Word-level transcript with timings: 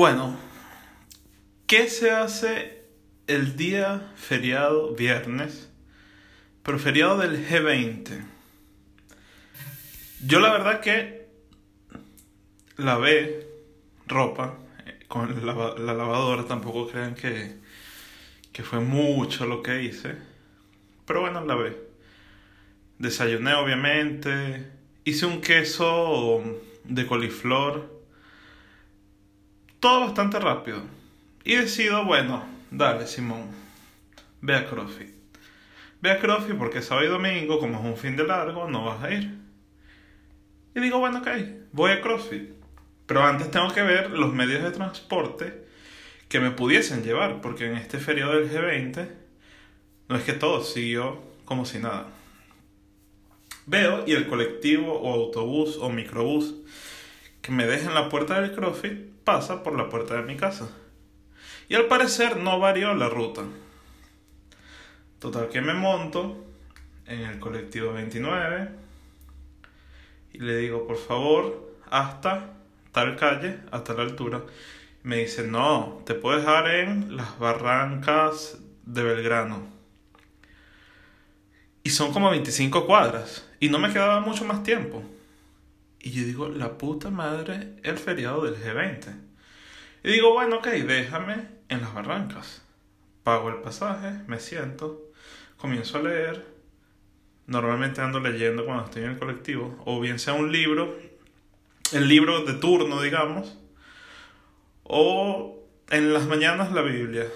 Bueno, 0.00 0.34
¿qué 1.66 1.90
se 1.90 2.10
hace 2.10 2.84
el 3.26 3.54
día 3.58 4.10
feriado 4.16 4.94
viernes, 4.94 5.70
pero 6.62 6.78
feriado 6.78 7.18
del 7.18 7.46
G20? 7.46 8.24
Yo 10.24 10.40
la 10.40 10.52
verdad 10.52 10.80
que 10.80 11.28
lavé 12.78 13.46
ropa 14.06 14.56
eh, 14.86 15.00
con 15.06 15.44
la, 15.44 15.74
la 15.76 15.92
lavadora, 15.92 16.46
tampoco 16.46 16.88
crean 16.88 17.14
que, 17.14 17.58
que 18.54 18.62
fue 18.62 18.80
mucho 18.80 19.44
lo 19.44 19.62
que 19.62 19.82
hice, 19.82 20.14
pero 21.04 21.20
bueno, 21.20 21.44
lavé. 21.44 21.76
Desayuné 22.96 23.52
obviamente, 23.52 24.66
hice 25.04 25.26
un 25.26 25.42
queso 25.42 26.42
de 26.84 27.06
coliflor 27.06 27.99
todo 29.80 30.00
bastante 30.00 30.38
rápido. 30.38 30.82
Y 31.42 31.56
decido, 31.56 32.04
bueno, 32.04 32.44
dale, 32.70 33.06
Simón, 33.06 33.48
ve 34.42 34.54
a 34.54 34.68
CrossFit. 34.68 35.10
Ve 36.02 36.12
a 36.12 36.18
CrossFit 36.18 36.56
porque 36.56 36.82
sábado 36.82 37.06
y 37.06 37.10
domingo, 37.10 37.58
como 37.58 37.78
es 37.78 37.84
un 37.84 37.96
fin 37.96 38.16
de 38.16 38.24
largo, 38.24 38.68
no 38.68 38.84
vas 38.84 39.02
a 39.02 39.10
ir. 39.10 39.38
Y 40.74 40.80
digo, 40.80 40.98
bueno, 40.98 41.18
ok, 41.18 41.28
voy 41.72 41.92
a 41.92 42.00
CrossFit. 42.00 42.50
Pero 43.06 43.24
antes 43.24 43.50
tengo 43.50 43.72
que 43.72 43.82
ver 43.82 44.10
los 44.10 44.32
medios 44.32 44.62
de 44.62 44.70
transporte 44.70 45.64
que 46.28 46.38
me 46.38 46.52
pudiesen 46.52 47.02
llevar, 47.02 47.40
porque 47.40 47.66
en 47.66 47.76
este 47.76 47.98
feriado 47.98 48.32
del 48.32 48.50
G20 48.50 49.08
no 50.08 50.16
es 50.16 50.22
que 50.22 50.32
todo 50.32 50.62
siguió 50.62 51.20
como 51.44 51.64
si 51.64 51.78
nada. 51.78 52.06
Veo 53.66 54.04
y 54.06 54.12
el 54.12 54.28
colectivo 54.28 54.92
o 54.92 55.12
autobús 55.12 55.76
o 55.80 55.90
microbús 55.90 56.54
me 57.50 57.66
deja 57.66 57.88
en 57.88 57.94
la 57.94 58.08
puerta 58.08 58.40
del 58.40 58.54
CrossFit 58.54 59.10
pasa 59.24 59.62
por 59.62 59.76
la 59.76 59.88
puerta 59.88 60.14
de 60.14 60.22
mi 60.22 60.36
casa. 60.36 60.68
Y 61.68 61.74
al 61.74 61.86
parecer 61.86 62.36
no 62.36 62.58
varió 62.58 62.94
la 62.94 63.08
ruta. 63.08 63.42
Total 65.18 65.48
que 65.48 65.60
me 65.60 65.74
monto 65.74 66.44
en 67.06 67.20
el 67.20 67.38
colectivo 67.38 67.92
29 67.92 68.68
y 70.32 70.38
le 70.38 70.56
digo, 70.56 70.86
por 70.86 70.96
favor, 70.96 71.76
hasta 71.90 72.54
tal 72.92 73.16
calle, 73.16 73.58
hasta 73.70 73.94
la 73.94 74.02
altura. 74.02 74.42
Me 75.02 75.16
dice, 75.16 75.46
no, 75.46 76.02
te 76.06 76.14
puedes 76.14 76.42
dejar 76.42 76.68
en 76.68 77.16
las 77.16 77.38
barrancas 77.38 78.58
de 78.84 79.02
Belgrano. 79.02 79.62
Y 81.82 81.90
son 81.90 82.12
como 82.12 82.30
25 82.30 82.86
cuadras. 82.86 83.48
Y 83.58 83.68
no 83.68 83.78
me 83.78 83.92
quedaba 83.92 84.20
mucho 84.20 84.44
más 84.44 84.62
tiempo. 84.62 85.02
Y 86.10 86.12
yo 86.12 86.24
digo, 86.24 86.48
la 86.48 86.76
puta 86.76 87.08
madre, 87.08 87.74
el 87.84 87.96
feriado 87.96 88.42
del 88.42 88.56
G20. 88.56 89.14
Y 90.02 90.10
digo, 90.10 90.32
bueno, 90.32 90.56
ok, 90.56 90.66
déjame 90.66 91.46
en 91.68 91.82
las 91.82 91.94
barrancas. 91.94 92.62
Pago 93.22 93.48
el 93.48 93.60
pasaje, 93.62 94.10
me 94.26 94.40
siento, 94.40 95.12
comienzo 95.56 95.98
a 95.98 96.02
leer. 96.02 96.44
Normalmente 97.46 98.00
ando 98.00 98.18
leyendo 98.18 98.64
cuando 98.64 98.86
estoy 98.86 99.04
en 99.04 99.10
el 99.10 99.18
colectivo, 99.20 99.80
o 99.86 100.00
bien 100.00 100.18
sea 100.18 100.34
un 100.34 100.50
libro, 100.50 100.98
el 101.92 102.08
libro 102.08 102.44
de 102.44 102.54
turno, 102.54 103.00
digamos, 103.00 103.56
o 104.82 105.60
en 105.90 106.12
las 106.12 106.26
mañanas 106.26 106.72
la 106.72 106.82
Biblia. 106.82 107.26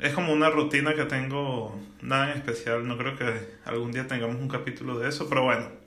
Es 0.00 0.14
como 0.14 0.32
una 0.32 0.48
rutina 0.48 0.94
que 0.94 1.04
tengo, 1.04 1.78
nada 2.00 2.32
en 2.32 2.38
especial, 2.38 2.88
no 2.88 2.96
creo 2.96 3.14
que 3.14 3.58
algún 3.66 3.92
día 3.92 4.06
tengamos 4.06 4.36
un 4.36 4.48
capítulo 4.48 4.98
de 4.98 5.10
eso, 5.10 5.28
pero 5.28 5.44
bueno. 5.44 5.81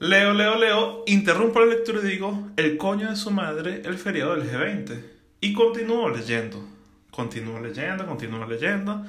Leo, 0.00 0.32
leo, 0.32 0.56
leo, 0.56 1.02
interrumpo 1.08 1.58
la 1.58 1.74
lectura 1.74 1.98
y 2.00 2.06
digo, 2.06 2.50
el 2.56 2.76
coño 2.76 3.10
de 3.10 3.16
su 3.16 3.32
madre, 3.32 3.82
el 3.84 3.98
feriado 3.98 4.36
del 4.36 4.48
G20. 4.48 5.02
Y 5.40 5.52
continúo 5.52 6.08
leyendo, 6.08 6.64
continúo 7.10 7.58
leyendo, 7.58 8.06
continúo 8.06 8.46
leyendo, 8.46 9.04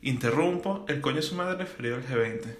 interrumpo, 0.00 0.86
el 0.88 1.02
coño 1.02 1.16
de 1.16 1.22
su 1.22 1.34
madre, 1.34 1.60
el 1.60 1.66
feriado 1.66 1.98
del 1.98 2.08
G20. 2.08 2.56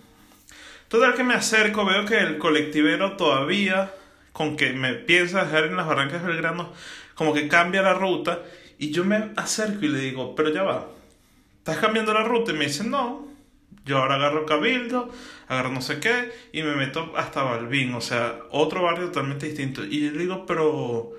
Total 0.89 1.15
que 1.15 1.25
me 1.25 1.33
acerco, 1.33 1.87
veo 1.87 2.05
que 2.05 2.19
el 2.19 2.37
colectivero 2.37 3.17
todavía, 3.17 3.95
con 4.35 4.59
que 4.59 4.75
me 4.75 4.93
piensa 4.93 5.45
dejar 5.45 5.65
en 5.65 5.77
las 5.77 5.87
barrancas 5.87 6.23
del 6.23 6.33
Belgrano, 6.33 6.75
como 7.15 7.33
que 7.33 7.49
cambia 7.49 7.81
la 7.81 7.95
ruta, 7.95 8.43
y 8.79 8.91
yo 8.91 9.07
me 9.07 9.31
acerco 9.37 9.87
y 9.87 9.89
le 9.89 10.01
digo, 10.01 10.35
pero 10.35 10.53
ya 10.53 10.65
va, 10.65 10.87
¿estás 11.59 11.79
cambiando 11.79 12.13
la 12.13 12.25
ruta? 12.25 12.53
Y 12.53 12.57
me 12.57 12.67
dice, 12.67 12.85
no, 12.85 13.30
yo 13.85 13.99
ahora 13.99 14.17
agarro 14.17 14.47
Cabildo, 14.47 15.11
agarro 15.49 15.71
no 15.71 15.83
sé 15.83 16.01
qué 16.01 16.33
y 16.53 16.63
me 16.63 16.75
meto 16.77 17.13
hasta 17.17 17.43
Balbín, 17.43 17.95
o 17.95 18.01
sea, 18.01 18.41
otro 18.51 18.83
barrio 18.83 19.07
totalmente 19.07 19.47
distinto. 19.47 19.85
Y 19.85 20.07
yo 20.07 20.19
digo, 20.19 20.47
pero... 20.47 21.13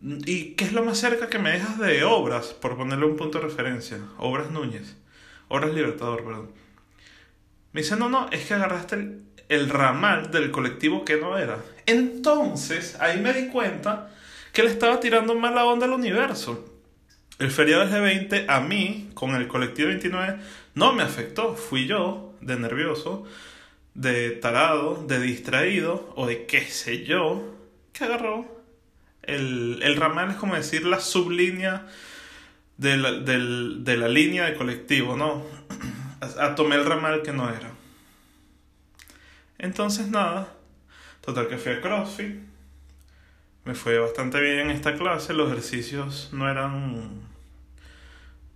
¿Y 0.00 0.52
qué 0.52 0.64
es 0.64 0.72
lo 0.72 0.84
más 0.84 0.98
cerca 0.98 1.28
que 1.28 1.40
me 1.40 1.50
dejas 1.50 1.76
de 1.78 2.04
Obras, 2.04 2.54
por 2.54 2.76
ponerle 2.76 3.06
un 3.06 3.16
punto 3.16 3.38
de 3.38 3.44
referencia? 3.44 3.98
Obras 4.18 4.50
Núñez. 4.50 4.96
Obras 5.48 5.74
Libertador, 5.74 6.24
perdón. 6.24 6.52
Me 7.72 7.80
dice, 7.80 7.96
no, 7.96 8.08
no, 8.08 8.28
es 8.30 8.46
que 8.46 8.54
agarraste 8.54 8.94
el, 8.94 9.22
el 9.48 9.68
ramal 9.68 10.30
del 10.30 10.52
colectivo 10.52 11.04
que 11.04 11.16
no 11.16 11.36
era. 11.36 11.58
Entonces, 11.86 12.96
ahí 13.00 13.20
me 13.20 13.32
di 13.32 13.48
cuenta 13.48 14.14
que 14.52 14.62
le 14.62 14.70
estaba 14.70 15.00
tirando 15.00 15.34
mala 15.34 15.64
onda 15.64 15.86
al 15.86 15.92
universo. 15.92 16.77
El 17.38 17.50
feriado 17.50 17.86
del 17.86 17.92
G20 17.92 18.46
a 18.48 18.60
mí, 18.60 19.10
con 19.14 19.34
el 19.34 19.46
colectivo 19.46 19.88
29, 19.88 20.38
no 20.74 20.92
me 20.92 21.02
afectó. 21.02 21.54
Fui 21.54 21.86
yo, 21.86 22.34
de 22.40 22.58
nervioso, 22.58 23.24
de 23.94 24.30
tarado, 24.30 25.04
de 25.06 25.20
distraído, 25.20 26.12
o 26.16 26.26
de 26.26 26.46
qué 26.46 26.62
sé 26.62 27.04
yo, 27.04 27.54
que 27.92 28.04
agarró. 28.04 28.62
El, 29.22 29.80
el 29.82 29.96
ramal 29.96 30.30
es 30.30 30.36
como 30.36 30.54
decir 30.54 30.84
la 30.84 31.00
sublínea 31.00 31.86
de 32.78 32.96
la, 32.96 33.12
de 33.12 33.96
la 33.96 34.08
línea 34.08 34.46
de 34.46 34.54
colectivo, 34.54 35.16
¿no? 35.16 35.44
A, 36.20 36.54
tomé 36.56 36.76
el 36.76 36.84
ramal 36.84 37.22
que 37.22 37.32
no 37.32 37.48
era. 37.48 37.70
Entonces 39.58 40.08
nada, 40.08 40.52
total 41.20 41.46
que 41.48 41.58
fui 41.58 41.72
a 41.72 41.80
CrossFit. 41.80 42.40
Me 43.68 43.74
fue 43.74 43.98
bastante 43.98 44.40
bien 44.40 44.60
en 44.60 44.70
esta 44.70 44.94
clase, 44.94 45.34
los 45.34 45.52
ejercicios 45.52 46.30
no 46.32 46.50
eran 46.50 47.20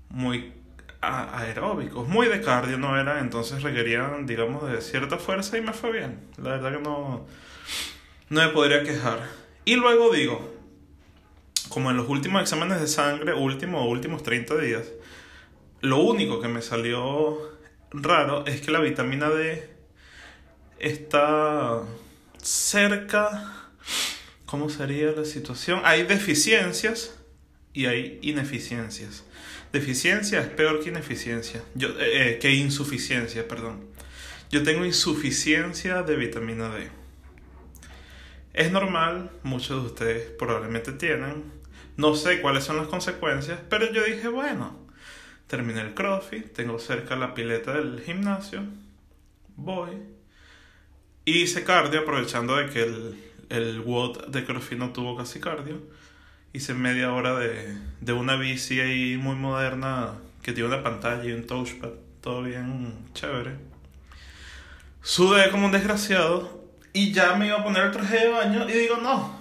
muy 0.08 0.54
aeróbicos, 1.02 2.08
muy 2.08 2.28
de 2.28 2.40
cardio 2.40 2.78
no 2.78 2.98
eran, 2.98 3.18
entonces 3.18 3.62
requerían, 3.62 4.24
digamos, 4.24 4.72
de 4.72 4.80
cierta 4.80 5.18
fuerza 5.18 5.58
y 5.58 5.60
me 5.60 5.74
fue 5.74 5.92
bien. 5.92 6.18
La 6.38 6.52
verdad 6.52 6.78
que 6.78 6.82
no, 6.82 7.26
no 8.30 8.40
me 8.40 8.48
podría 8.54 8.84
quejar. 8.84 9.28
Y 9.66 9.76
luego 9.76 10.10
digo, 10.14 10.50
como 11.68 11.90
en 11.90 11.98
los 11.98 12.08
últimos 12.08 12.40
exámenes 12.40 12.80
de 12.80 12.86
sangre, 12.86 13.34
últimos 13.34 13.86
últimos 13.86 14.22
30 14.22 14.56
días, 14.56 14.90
lo 15.82 15.98
único 15.98 16.40
que 16.40 16.48
me 16.48 16.62
salió 16.62 17.36
raro 17.90 18.46
es 18.46 18.62
que 18.62 18.70
la 18.70 18.80
vitamina 18.80 19.28
D 19.28 19.68
está 20.78 21.82
cerca, 22.40 23.61
¿cómo 24.52 24.68
sería 24.68 25.12
la 25.12 25.24
situación? 25.24 25.80
Hay 25.82 26.02
deficiencias 26.02 27.18
y 27.72 27.86
hay 27.86 28.18
ineficiencias. 28.20 29.24
Deficiencia 29.72 30.40
es 30.42 30.48
peor 30.48 30.84
que 30.84 30.90
ineficiencia. 30.90 31.62
Yo, 31.74 31.88
eh, 31.98 32.34
eh, 32.34 32.38
que 32.38 32.50
insuficiencia, 32.50 33.48
perdón. 33.48 33.86
Yo 34.50 34.62
tengo 34.62 34.84
insuficiencia 34.84 36.02
de 36.02 36.16
vitamina 36.16 36.68
D. 36.68 36.90
Es 38.52 38.70
normal, 38.70 39.30
muchos 39.42 39.82
de 39.82 39.88
ustedes 39.88 40.30
probablemente 40.38 40.92
tienen. 40.92 41.44
No 41.96 42.14
sé 42.14 42.42
cuáles 42.42 42.64
son 42.64 42.76
las 42.76 42.88
consecuencias, 42.88 43.58
pero 43.70 43.90
yo 43.90 44.04
dije, 44.04 44.28
bueno, 44.28 44.86
terminé 45.46 45.80
el 45.80 45.94
crossfit, 45.94 46.52
tengo 46.52 46.78
cerca 46.78 47.16
la 47.16 47.32
pileta 47.32 47.72
del 47.72 48.02
gimnasio, 48.02 48.64
voy. 49.56 49.92
Hice 51.24 51.64
cardio 51.64 52.00
aprovechando 52.00 52.56
de 52.56 52.68
que 52.68 52.82
el, 52.82 53.31
el 53.52 53.80
WOD 53.80 54.26
de 54.28 54.44
crossfit 54.44 54.78
no 54.78 54.90
tuvo 54.90 55.16
casi 55.16 55.40
cardio 55.40 55.80
hice 56.52 56.74
media 56.74 57.12
hora 57.12 57.38
de, 57.38 57.76
de 58.00 58.12
una 58.12 58.36
bici 58.36 58.80
ahí 58.80 59.16
muy 59.16 59.36
moderna 59.36 60.14
que 60.42 60.52
tiene 60.52 60.68
una 60.68 60.82
pantalla 60.82 61.24
y 61.24 61.32
un 61.32 61.46
touchpad, 61.46 61.90
todo 62.20 62.42
bien 62.42 62.94
chévere. 63.14 63.56
Sudé 65.02 65.50
como 65.50 65.66
un 65.66 65.72
desgraciado 65.72 66.62
y 66.92 67.12
ya 67.12 67.34
me 67.36 67.46
iba 67.46 67.60
a 67.60 67.64
poner 67.64 67.84
el 67.84 67.90
traje 67.92 68.18
de 68.18 68.28
baño 68.28 68.68
y 68.68 68.72
digo, 68.72 68.96
no, 68.96 69.40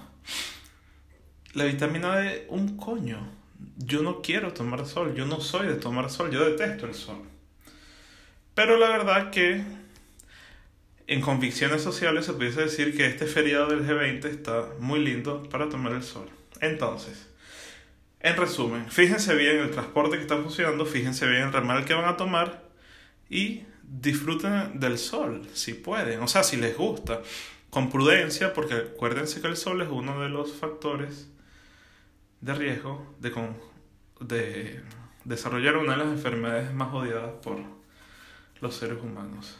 la 1.53 1.65
vitamina 1.65 2.15
D, 2.17 2.45
un 2.49 2.77
coño. 2.77 3.41
Yo 3.77 4.01
no 4.01 4.21
quiero 4.21 4.53
tomar 4.53 4.85
sol, 4.85 5.13
yo 5.15 5.25
no 5.25 5.41
soy 5.41 5.67
de 5.67 5.75
tomar 5.75 6.09
sol, 6.09 6.31
yo 6.31 6.45
detesto 6.45 6.87
el 6.87 6.95
sol. 6.95 7.23
Pero 8.55 8.77
la 8.77 8.89
verdad 8.89 9.31
que 9.31 9.63
en 11.11 11.19
convicciones 11.19 11.81
sociales 11.81 12.25
se 12.25 12.31
pudiese 12.31 12.61
decir 12.61 12.95
que 12.95 13.05
este 13.05 13.25
feriado 13.25 13.67
del 13.67 13.85
G20 13.85 14.23
está 14.27 14.69
muy 14.79 15.01
lindo 15.01 15.43
para 15.49 15.67
tomar 15.67 15.91
el 15.91 16.03
sol. 16.03 16.29
Entonces, 16.61 17.27
en 18.21 18.37
resumen, 18.37 18.89
fíjense 18.89 19.35
bien 19.35 19.57
el 19.57 19.71
transporte 19.71 20.15
que 20.15 20.21
está 20.21 20.37
funcionando, 20.37 20.85
fíjense 20.85 21.27
bien 21.27 21.41
el 21.41 21.51
ramal 21.51 21.83
que 21.83 21.93
van 21.93 22.05
a 22.05 22.15
tomar 22.15 22.63
y 23.29 23.63
disfruten 23.83 24.79
del 24.79 24.97
sol, 24.97 25.45
si 25.51 25.73
pueden, 25.73 26.21
o 26.21 26.29
sea, 26.29 26.43
si 26.43 26.55
les 26.55 26.77
gusta, 26.77 27.21
con 27.69 27.89
prudencia, 27.89 28.53
porque 28.53 28.75
acuérdense 28.75 29.41
que 29.41 29.47
el 29.47 29.57
sol 29.57 29.81
es 29.81 29.89
uno 29.89 30.21
de 30.21 30.29
los 30.29 30.53
factores 30.53 31.27
de 32.39 32.53
riesgo 32.53 33.13
de, 33.19 33.31
de 34.21 34.81
desarrollar 35.25 35.75
una 35.75 35.91
de 35.91 36.05
las 36.05 36.07
enfermedades 36.07 36.73
más 36.73 36.93
odiadas 36.93 37.33
por 37.43 37.57
los 38.61 38.73
seres 38.73 39.03
humanos. 39.03 39.57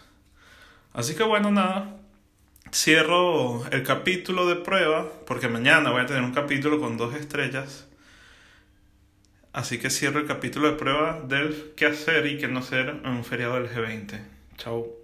Así 0.94 1.16
que 1.16 1.24
bueno, 1.24 1.52
nada, 1.52 1.98
cierro 2.74 3.66
el 3.72 3.84
capítulo 3.84 4.48
de 4.48 4.56
prueba, 4.58 5.10
porque 5.26 5.48
mañana 5.48 5.92
voy 5.92 6.02
a 6.02 6.06
tener 6.06 6.24
un 6.24 6.34
capítulo 6.34 6.80
con 6.80 6.98
dos 6.98 7.16
estrellas. 7.16 7.88
Así 9.54 9.80
que 9.80 9.90
cierro 9.90 10.20
el 10.20 10.28
capítulo 10.28 10.72
de 10.72 10.78
prueba 10.78 11.22
del 11.22 11.74
qué 11.76 11.88
hacer 11.88 12.26
y 12.26 12.38
qué 12.38 12.48
no 12.48 12.60
hacer 12.60 12.90
en 12.90 13.08
un 13.08 13.26
feriado 13.26 13.56
del 13.56 13.70
G20. 13.70 14.20
Chao. 14.58 15.01